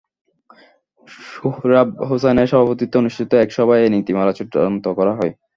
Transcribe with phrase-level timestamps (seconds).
[1.27, 5.31] সোহরাব হোসাইনের সভাপতিত্বে অনুষ্ঠিত এক সভায় এ নীতিমালা চূড়ান্ত করা হয়।